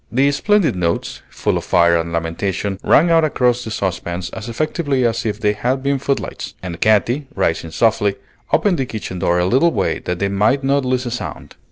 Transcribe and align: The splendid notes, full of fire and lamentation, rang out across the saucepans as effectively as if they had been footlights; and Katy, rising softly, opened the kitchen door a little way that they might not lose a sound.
The 0.11 0.31
splendid 0.31 0.75
notes, 0.75 1.21
full 1.29 1.59
of 1.59 1.63
fire 1.63 1.95
and 1.95 2.11
lamentation, 2.11 2.79
rang 2.83 3.11
out 3.11 3.23
across 3.23 3.63
the 3.63 3.69
saucepans 3.69 4.31
as 4.31 4.49
effectively 4.49 5.05
as 5.05 5.27
if 5.27 5.39
they 5.39 5.53
had 5.53 5.83
been 5.83 5.99
footlights; 5.99 6.55
and 6.63 6.81
Katy, 6.81 7.27
rising 7.35 7.69
softly, 7.69 8.15
opened 8.51 8.79
the 8.79 8.87
kitchen 8.87 9.19
door 9.19 9.37
a 9.37 9.45
little 9.45 9.71
way 9.71 9.99
that 10.05 10.17
they 10.17 10.27
might 10.27 10.63
not 10.63 10.85
lose 10.85 11.05
a 11.05 11.11
sound. 11.11 11.55